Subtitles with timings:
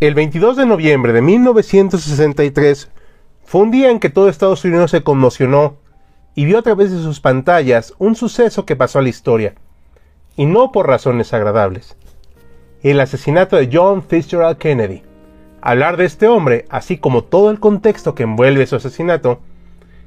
[0.00, 2.88] El 22 de noviembre de 1963
[3.42, 5.78] fue un día en que todo Estados Unidos se conmocionó
[6.36, 9.56] y vio a través de sus pantallas un suceso que pasó a la historia,
[10.36, 11.96] y no por razones agradables.
[12.84, 15.02] El asesinato de John Fitzgerald Kennedy.
[15.62, 19.40] Hablar de este hombre, así como todo el contexto que envuelve su asesinato,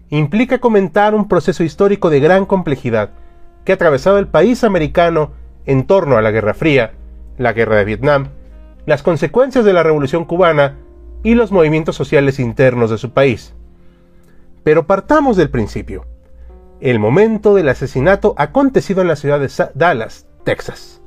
[0.09, 3.09] implica comentar un proceso histórico de gran complejidad
[3.66, 5.34] que ha atravesado el país americano
[5.66, 6.94] en torno a la Guerra Fría,
[7.38, 8.30] la Guerra de Vietnam,
[8.85, 10.77] las consecuencias de la Revolución cubana
[11.23, 13.53] y los movimientos sociales internos de su país.
[14.63, 16.05] Pero partamos del principio,
[16.79, 21.02] el momento del asesinato acontecido en la ciudad de Dallas, Texas.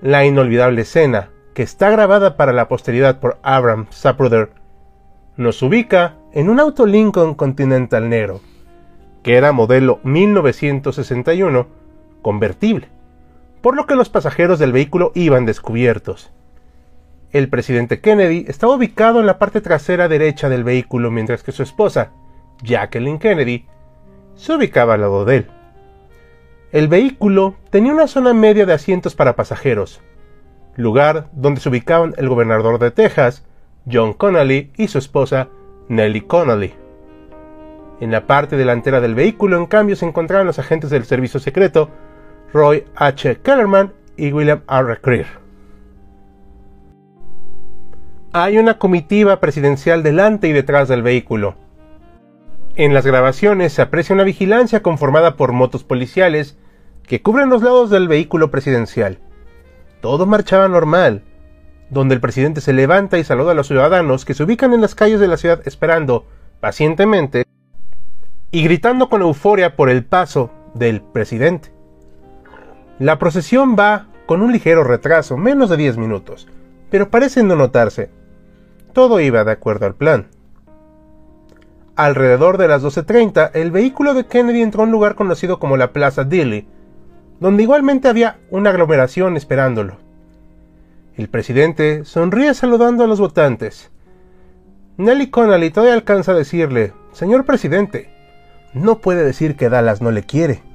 [0.00, 4.50] La inolvidable escena, que está grabada para la posteridad por Abraham Zapruder,
[5.36, 8.40] nos ubica en un auto Lincoln Continental negro,
[9.22, 11.66] que era modelo 1961,
[12.22, 12.88] convertible
[13.60, 16.30] por lo que los pasajeros del vehículo iban descubiertos.
[17.32, 21.62] El presidente Kennedy estaba ubicado en la parte trasera derecha del vehículo mientras que su
[21.62, 22.10] esposa,
[22.62, 23.66] Jacqueline Kennedy,
[24.34, 25.46] se ubicaba al lado de él.
[26.72, 30.00] El vehículo tenía una zona media de asientos para pasajeros,
[30.76, 33.44] lugar donde se ubicaban el gobernador de Texas,
[33.90, 35.48] John Connolly, y su esposa,
[35.88, 36.74] Nellie Connolly.
[38.00, 41.90] En la parte delantera del vehículo, en cambio, se encontraban los agentes del servicio secreto
[42.52, 43.38] Roy H.
[43.42, 45.00] Kellerman y William R.
[45.00, 45.26] Creer.
[48.32, 51.54] Hay una comitiva presidencial delante y detrás del vehículo.
[52.76, 56.56] En las grabaciones se aprecia una vigilancia conformada por motos policiales
[57.06, 59.18] que cubren los lados del vehículo presidencial.
[60.00, 61.22] Todo marchaba normal,
[61.88, 64.94] donde el presidente se levanta y saluda a los ciudadanos que se ubican en las
[64.94, 66.26] calles de la ciudad esperando
[66.60, 67.44] pacientemente
[68.50, 71.79] y gritando con euforia por el paso del presidente.
[73.00, 76.46] La procesión va con un ligero retraso, menos de 10 minutos,
[76.90, 78.10] pero parece no notarse.
[78.92, 80.26] Todo iba de acuerdo al plan.
[81.96, 85.94] Alrededor de las 12.30, el vehículo de Kennedy entró a un lugar conocido como la
[85.94, 86.68] Plaza Dilly,
[87.40, 89.96] donde igualmente había una aglomeración esperándolo.
[91.16, 93.90] El presidente sonríe saludando a los votantes.
[94.98, 98.10] Nelly Connolly todavía alcanza a decirle, Señor presidente,
[98.74, 100.68] no puede decir que Dallas no le quiere.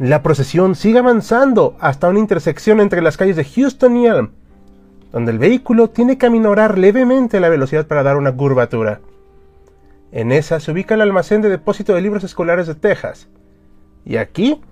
[0.00, 4.30] La procesión sigue avanzando hasta una intersección entre las calles de Houston y Elm,
[5.12, 9.02] donde el vehículo tiene que aminorar levemente la velocidad para dar una curvatura.
[10.10, 13.28] En esa se ubica el almacén de depósito de libros escolares de Texas.
[14.06, 14.62] Y aquí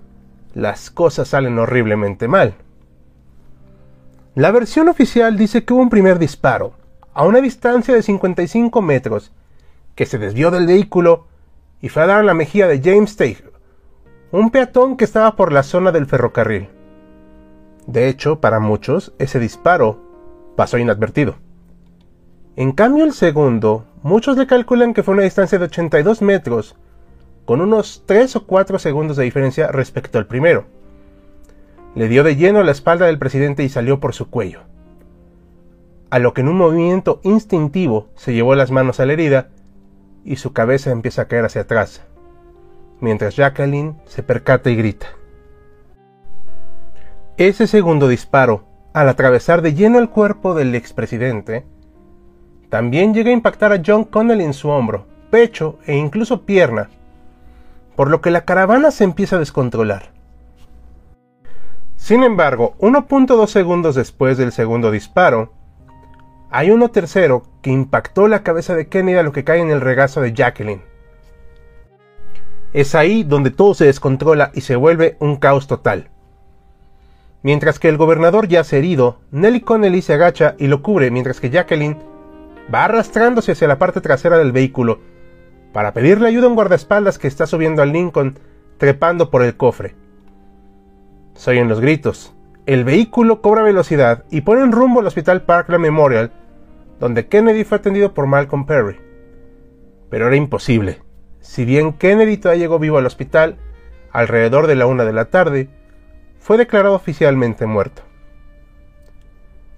[0.54, 2.54] las cosas salen horriblemente mal.
[4.34, 6.72] La versión oficial dice que hubo un primer disparo,
[7.12, 9.30] a una distancia de 55 metros,
[9.94, 11.26] que se desvió del vehículo
[11.82, 13.47] y fue a dar en la mejilla de James Taylor,
[14.30, 16.68] un peatón que estaba por la zona del ferrocarril.
[17.86, 19.98] De hecho, para muchos, ese disparo
[20.54, 21.36] pasó inadvertido.
[22.54, 26.76] En cambio, el segundo, muchos le calculan que fue una distancia de 82 metros,
[27.46, 30.66] con unos 3 o 4 segundos de diferencia respecto al primero.
[31.94, 34.60] Le dio de lleno la espalda del presidente y salió por su cuello.
[36.10, 39.48] A lo que en un movimiento instintivo se llevó las manos a la herida
[40.24, 42.02] y su cabeza empieza a caer hacia atrás,
[43.00, 45.06] mientras Jacqueline se percata y grita.
[47.36, 51.64] Ese segundo disparo, al atravesar de lleno el cuerpo del expresidente,
[52.68, 56.90] también llega a impactar a John Connell en su hombro, pecho e incluso pierna,
[57.96, 60.10] por lo que la caravana se empieza a descontrolar.
[61.96, 65.52] Sin embargo, 1.2 segundos después del segundo disparo,
[66.50, 69.80] hay uno tercero que impactó la cabeza de Kennedy a lo que cae en el
[69.80, 70.82] regazo de Jacqueline.
[72.72, 76.10] Es ahí donde todo se descontrola y se vuelve un caos total.
[77.42, 81.50] Mientras que el gobernador yace herido, Nelly Connelly se agacha y lo cubre mientras que
[81.50, 81.96] Jacqueline
[82.72, 85.00] va arrastrándose hacia la parte trasera del vehículo
[85.72, 88.38] para pedirle ayuda a un guardaespaldas que está subiendo al Lincoln
[88.78, 89.94] trepando por el cofre.
[91.34, 92.34] Se oyen los gritos.
[92.66, 96.32] El vehículo cobra velocidad y pone en rumbo al Hospital Parkland Memorial,
[97.00, 99.00] donde Kennedy fue atendido por Malcolm Perry.
[100.10, 100.98] Pero era imposible.
[101.48, 103.56] Si bien Kennedy todavía llegó vivo al hospital,
[104.12, 105.70] alrededor de la una de la tarde,
[106.38, 108.02] fue declarado oficialmente muerto.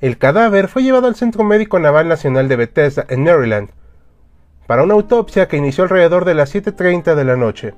[0.01, 3.71] El cadáver fue llevado al Centro Médico Naval Nacional de Bethesda, en Maryland,
[4.67, 7.75] para una autopsia que inició alrededor de las 7.30 de la noche,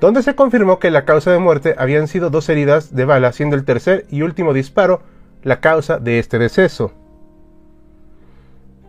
[0.00, 3.54] donde se confirmó que la causa de muerte habían sido dos heridas de bala, siendo
[3.54, 5.02] el tercer y último disparo
[5.44, 6.92] la causa de este deceso.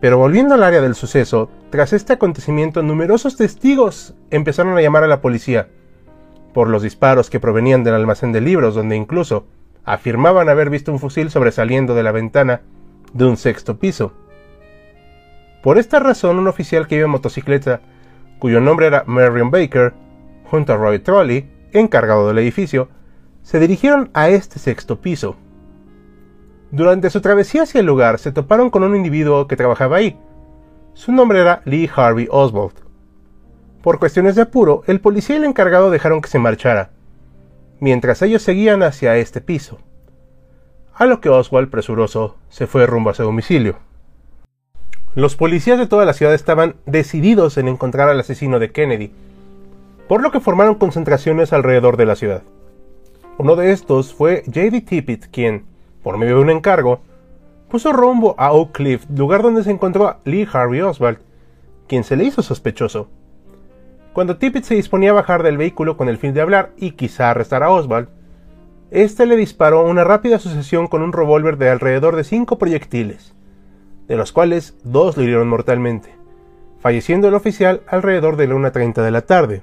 [0.00, 5.08] Pero volviendo al área del suceso, tras este acontecimiento numerosos testigos empezaron a llamar a
[5.08, 5.68] la policía,
[6.54, 9.46] por los disparos que provenían del almacén de libros, donde incluso
[9.84, 12.62] afirmaban haber visto un fusil sobresaliendo de la ventana
[13.12, 14.12] de un sexto piso.
[15.62, 17.82] Por esta razón, un oficial que iba en motocicleta,
[18.38, 19.92] cuyo nombre era Marion Baker,
[20.44, 22.88] junto a Roy Trolley, encargado del edificio,
[23.42, 25.36] se dirigieron a este sexto piso.
[26.72, 30.16] Durante su travesía hacia el lugar se toparon con un individuo que trabajaba ahí.
[30.94, 32.74] Su nombre era Lee Harvey Oswald.
[33.82, 36.90] Por cuestiones de apuro, el policía y el encargado dejaron que se marchara,
[37.80, 39.78] mientras ellos seguían hacia este piso.
[40.94, 43.76] A lo que Oswald, presuroso, se fue rumbo a su domicilio.
[45.14, 49.10] Los policías de toda la ciudad estaban decididos en encontrar al asesino de Kennedy,
[50.08, 52.42] por lo que formaron concentraciones alrededor de la ciudad.
[53.38, 54.82] Uno de estos fue J.D.
[54.82, 55.64] Tippit, quien,
[56.02, 57.00] por medio de un encargo,
[57.68, 61.18] puso rumbo a Oak Cliff, lugar donde se encontró a Lee Harvey Oswald,
[61.86, 63.08] quien se le hizo sospechoso.
[64.12, 67.30] Cuando Tippit se disponía a bajar del vehículo con el fin de hablar y quizá
[67.30, 68.08] arrestar a Oswald,
[68.90, 73.34] este le disparó una rápida sucesión con un revólver de alrededor de cinco proyectiles
[74.10, 76.12] de los cuales dos lo hirieron mortalmente,
[76.80, 79.62] falleciendo el oficial alrededor de la 1.30 de la tarde.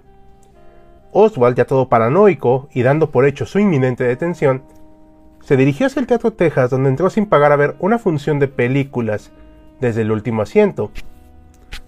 [1.12, 4.64] Oswald, ya todo paranoico y dando por hecho su inminente detención,
[5.48, 8.50] se dirigió hacia el Teatro Texas donde entró sin pagar a ver una función de
[8.50, 9.32] películas
[9.80, 10.92] desde el último asiento.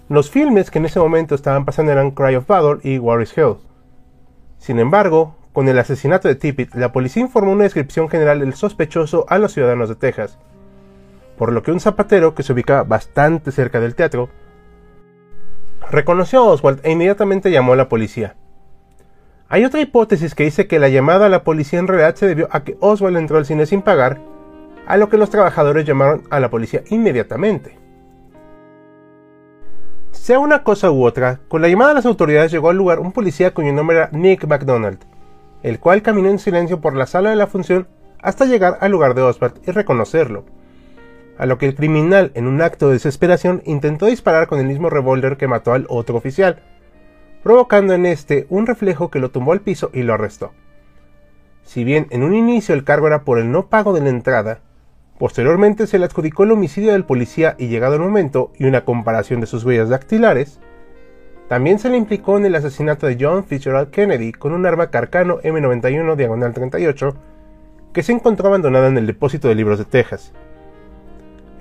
[0.07, 3.55] Los filmes que en ese momento estaban pasando eran Cry of Valor y Warriors Hill.
[4.59, 9.25] Sin embargo, con el asesinato de Tippit, la policía informó una descripción general del sospechoso
[9.27, 10.37] a los ciudadanos de Texas,
[11.37, 14.29] por lo que un zapatero que se ubicaba bastante cerca del teatro
[15.91, 18.37] reconoció a Oswald e inmediatamente llamó a la policía.
[19.51, 22.47] Hay otra hipótesis que dice que la llamada a la policía en realidad se debió
[22.51, 24.21] a que Oswald entró al cine sin pagar,
[24.85, 27.75] a lo que los trabajadores llamaron a la policía inmediatamente.
[30.11, 33.11] Sea una cosa u otra, con la llamada a las autoridades llegó al lugar un
[33.11, 34.99] policía cuyo nombre era Nick McDonald,
[35.63, 37.87] el cual caminó en silencio por la sala de la función
[38.21, 40.45] hasta llegar al lugar de Oswald y reconocerlo
[41.39, 44.89] a lo que el criminal, en un acto de desesperación, intentó disparar con el mismo
[44.89, 46.61] revólver que mató al otro oficial,
[47.43, 50.51] provocando en este un reflejo que lo tumbó al piso y lo arrestó.
[51.63, 54.59] Si bien en un inicio el cargo era por el no pago de la entrada,
[55.17, 59.41] posteriormente se le adjudicó el homicidio del policía y llegado el momento y una comparación
[59.41, 60.59] de sus huellas dactilares,
[61.49, 65.39] también se le implicó en el asesinato de John Fitzgerald Kennedy con un arma Carcano
[65.41, 67.15] M91 diagonal 38
[67.91, 70.31] que se encontró abandonada en el depósito de libros de Texas.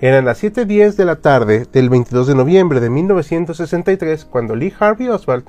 [0.00, 5.08] Eran las 7.10 de la tarde del 22 de noviembre de 1963 cuando Lee Harvey
[5.08, 5.44] Oswald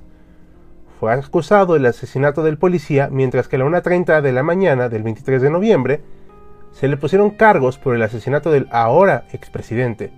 [0.99, 5.03] fue acusado del asesinato del policía, mientras que a la 1.30 de la mañana del
[5.03, 6.01] 23 de noviembre
[6.71, 10.11] se le pusieron cargos por el asesinato del ahora expresidente.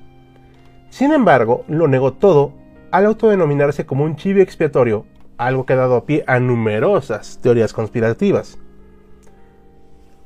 [0.90, 2.54] Sin embargo, lo negó todo
[2.90, 5.06] al autodenominarse como un chivo expiatorio,
[5.38, 8.58] algo que ha dado pie a numerosas teorías conspirativas.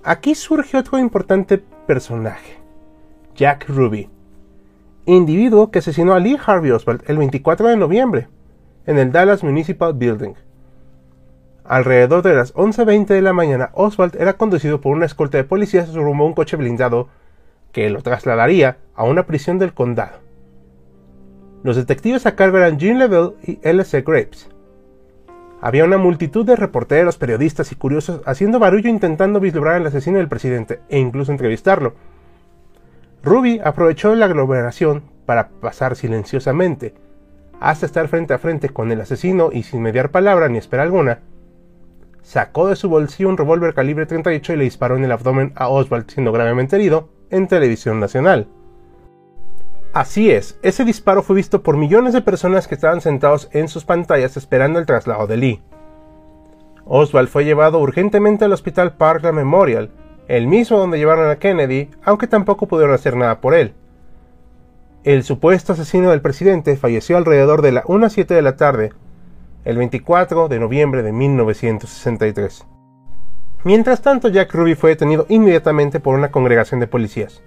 [0.04, 2.60] Aquí surge otro importante personaje,
[3.36, 4.10] Jack Ruby,
[5.06, 8.30] individuo que asesinó a Lee Harvey Oswald el 24 de noviembre
[8.86, 10.45] en el Dallas Municipal Building.
[11.68, 15.94] Alrededor de las 11.20 de la mañana, Oswald era conducido por una escolta de policías
[15.94, 17.10] rumbo a un coche blindado
[17.72, 20.20] que lo trasladaría a una prisión del condado.
[21.64, 24.02] Los detectives a cargo eran Jean Levelle y L.C.
[24.02, 24.50] Graves.
[25.62, 30.28] Había una multitud de reporteros, periodistas y curiosos haciendo barullo intentando vislumbrar al asesino del
[30.28, 31.96] presidente e incluso entrevistarlo
[33.26, 36.94] Ruby aprovechó la aglomeración para pasar silenciosamente,
[37.60, 41.22] hasta estar frente a frente con el asesino y sin mediar palabra ni espera alguna,
[42.26, 45.70] sacó de su bolsillo un revólver calibre 38 y le disparó en el abdomen a
[45.70, 48.48] Oswald siendo gravemente herido en televisión nacional.
[49.94, 53.86] Así es, ese disparo fue visto por millones de personas que estaban sentados en sus
[53.86, 55.64] pantallas esperando el traslado de Lee.
[56.84, 59.92] Oswald fue llevado urgentemente al hospital Parkland Memorial,
[60.28, 63.76] el mismo donde llevaron a Kennedy, aunque tampoco pudieron hacer nada por él.
[65.04, 68.94] El supuesto asesino del presidente falleció alrededor de la 1 a 7 de la tarde,
[69.66, 72.66] el 24 de noviembre de 1963.
[73.64, 77.42] Mientras tanto, Jack Ruby fue detenido inmediatamente por una congregación de policías.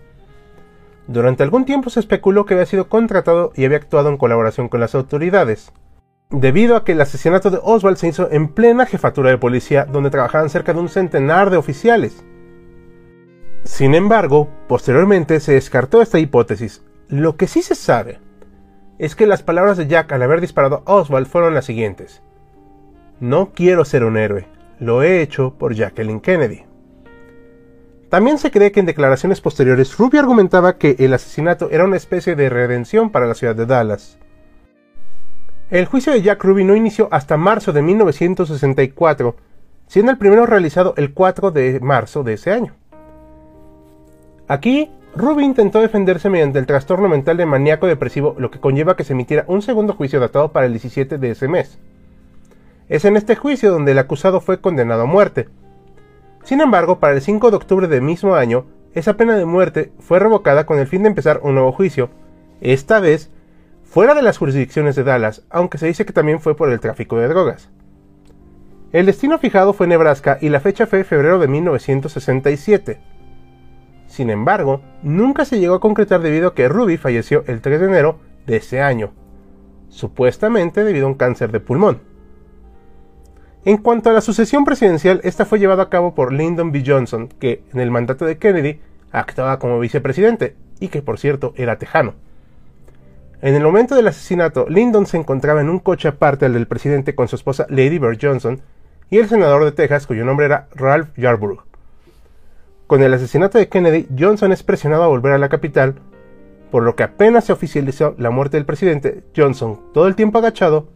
[1.07, 4.81] Durante algún tiempo se especuló que había sido contratado y había actuado en colaboración con
[4.81, 5.73] las autoridades.
[6.31, 10.11] debido a que el asesinato de Oswald se hizo en plena jefatura de policía donde
[10.11, 12.23] trabajaban cerca de un centenar de oficiales.
[13.65, 16.83] Sin embargo, posteriormente se descartó esta hipótesis.
[17.09, 18.19] Lo que sí se sabe
[18.99, 22.23] es que las palabras de Jack al haber disparado a Oswald fueron las siguientes.
[23.21, 24.47] No quiero ser un héroe,
[24.79, 26.65] lo he hecho por Jacqueline Kennedy.
[28.09, 32.37] También se cree que en declaraciones posteriores Ruby argumentaba que el asesinato era una especie
[32.37, 34.19] de redención para la ciudad de Dallas.
[35.71, 39.37] El juicio de Jack Ruby no inició hasta marzo de 1964,
[39.87, 42.75] siendo el primero realizado el 4 de marzo de ese año.
[44.49, 49.05] Aquí, Ruby intentó defenderse mediante el trastorno mental de maníaco depresivo, lo que conlleva que
[49.05, 51.79] se emitiera un segundo juicio datado para el 17 de ese mes.
[52.89, 55.49] Es en este juicio donde el acusado fue condenado a muerte.
[56.45, 60.19] Sin embargo, para el 5 de octubre del mismo año, esa pena de muerte fue
[60.19, 62.11] revocada con el fin de empezar un nuevo juicio,
[62.61, 63.31] esta vez
[63.85, 67.19] fuera de las jurisdicciones de Dallas, aunque se dice que también fue por el tráfico
[67.19, 67.71] de drogas.
[68.93, 72.99] El destino fijado fue Nebraska y la fecha fue febrero de 1967.
[74.09, 77.87] Sin embargo, nunca se llegó a concretar debido a que Ruby falleció el 3 de
[77.87, 79.13] enero de ese año,
[79.89, 82.01] supuestamente debido a un cáncer de pulmón.
[83.65, 86.83] En cuanto a la sucesión presidencial, esta fue llevada a cabo por Lyndon B.
[86.87, 88.81] Johnson, que en el mandato de Kennedy
[89.13, 92.15] actuaba como vicepresidente y que por cierto era tejano.
[93.43, 97.15] En el momento del asesinato, Lyndon se encontraba en un coche aparte al del presidente
[97.15, 98.63] con su esposa Lady Bird Johnson
[99.11, 101.68] y el senador de Texas cuyo nombre era Ralph Yarborough.
[102.89, 105.97] Con el asesinato de Kennedy, Johnson es presionado a volver a la capital,
[106.71, 110.89] por lo que apenas se oficializó la muerte del presidente, Johnson, todo el tiempo agachado,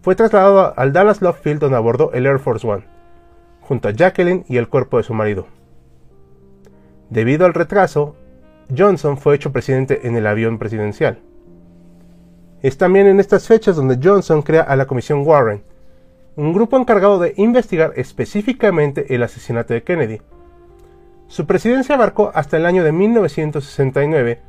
[0.00, 2.84] fue trasladado al Dallas Love Field donde abordó el Air Force One,
[3.62, 5.48] junto a Jacqueline y el cuerpo de su marido.
[7.10, 8.14] Debido al retraso,
[8.74, 11.18] Johnson fue hecho presidente en el avión presidencial.
[12.62, 15.64] Es también en estas fechas donde Johnson crea a la Comisión Warren,
[16.36, 20.20] un grupo encargado de investigar específicamente el asesinato de Kennedy.
[21.28, 24.42] Su presidencia abarcó hasta el año de 1969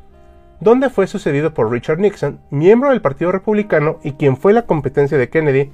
[0.59, 5.17] donde fue sucedido por Richard Nixon, miembro del Partido Republicano y quien fue la competencia
[5.17, 5.71] de Kennedy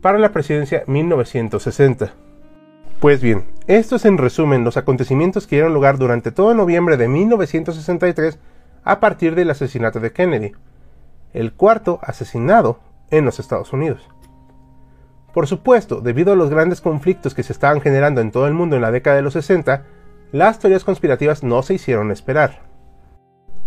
[0.00, 2.12] para la presidencia 1960.
[3.00, 8.38] Pues bien, estos en resumen los acontecimientos que dieron lugar durante todo noviembre de 1963
[8.82, 10.52] a partir del asesinato de Kennedy,
[11.32, 14.08] el cuarto asesinado en los Estados Unidos.
[15.32, 18.74] Por supuesto, debido a los grandes conflictos que se estaban generando en todo el mundo
[18.74, 19.84] en la década de los 60,
[20.32, 22.62] las teorías conspirativas no se hicieron esperar.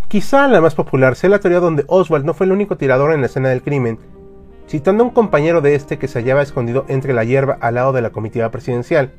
[0.07, 3.21] Quizá la más popular sea la teoría donde Oswald no fue el único tirador en
[3.21, 3.99] la escena del crimen,
[4.67, 7.93] citando a un compañero de este que se hallaba escondido entre la hierba al lado
[7.93, 9.13] de la comitiva presidencial.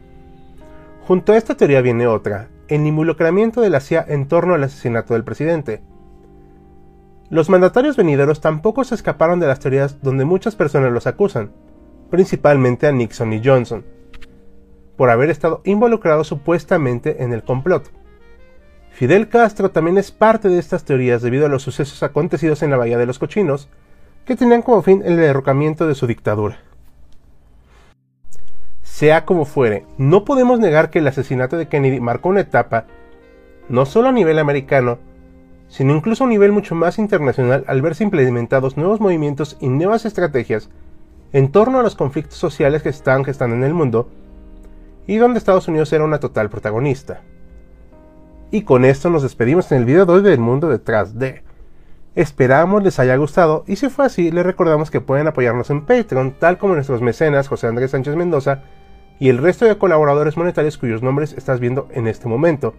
[1.07, 5.15] Junto a esta teoría viene otra, el involucramiento de la CIA en torno al asesinato
[5.15, 5.83] del presidente.
[7.31, 11.53] Los mandatarios venideros tampoco se escaparon de las teorías donde muchas personas los acusan,
[12.11, 13.85] principalmente a Nixon y Johnson,
[15.01, 17.91] por haber estado involucrados supuestamente en el complot.
[18.91, 22.77] Fidel Castro también es parte de estas teorías debido a los sucesos acontecidos en la
[22.77, 23.71] Bahía de los Cochinos,
[24.27, 26.59] que tenían como fin el derrocamiento de su dictadura.
[28.83, 32.85] Sea como fuere, no podemos negar que el asesinato de Kennedy marcó una etapa,
[33.71, 34.99] no solo a nivel americano,
[35.69, 40.05] sino incluso a un nivel mucho más internacional al verse implementados nuevos movimientos y nuevas
[40.05, 40.69] estrategias
[41.33, 44.11] en torno a los conflictos sociales que estaban gestando en el mundo
[45.07, 47.23] y donde Estados Unidos era una total protagonista.
[48.51, 51.43] Y con esto nos despedimos en el video de hoy del mundo detrás de.
[52.17, 56.35] Esperamos les haya gustado y si fue así les recordamos que pueden apoyarnos en Patreon
[56.39, 58.65] tal como nuestros mecenas José Andrés Sánchez Mendoza
[59.21, 62.75] y el resto de colaboradores monetarios cuyos nombres estás viendo en este momento.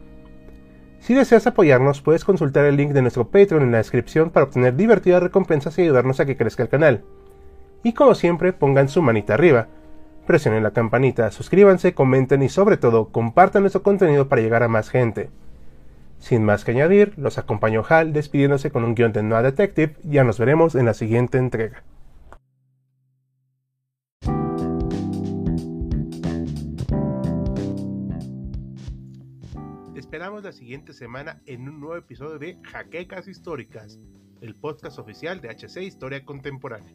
[0.99, 4.75] Si deseas apoyarnos puedes consultar el link de nuestro Patreon en la descripción para obtener
[4.75, 7.03] divertidas recompensas y ayudarnos a que crezca el canal.
[7.83, 9.67] Y como siempre pongan su manita arriba,
[10.25, 14.89] presionen la campanita, suscríbanse, comenten y sobre todo compartan nuestro contenido para llegar a más
[14.89, 15.29] gente.
[16.19, 19.95] Sin más que añadir, los acompañó Hal despidiéndose con un guion de Noah Detective.
[20.03, 21.83] Ya nos veremos en la siguiente entrega.
[30.11, 33.97] esperamos la siguiente semana en un nuevo episodio de Jaquecas Históricas,
[34.41, 36.93] el podcast oficial de HC Historia Contemporánea.